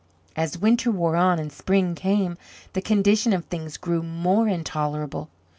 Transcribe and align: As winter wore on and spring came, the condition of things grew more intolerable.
As 0.35 0.57
winter 0.57 0.89
wore 0.89 1.15
on 1.15 1.37
and 1.37 1.51
spring 1.53 1.93
came, 1.93 2.35
the 2.73 2.81
condition 2.81 3.33
of 3.33 3.45
things 3.45 3.77
grew 3.77 4.01
more 4.01 4.47
intolerable. 4.47 5.29